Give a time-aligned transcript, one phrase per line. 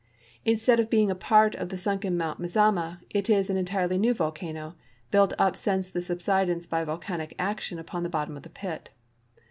[0.45, 4.15] Instead of being a part of the sunken Mount Mazama, it is an entirely new
[4.15, 4.73] volcano
[5.11, 8.89] built uj) since the subsidence by volcanic action upon, the bottom of the i)it.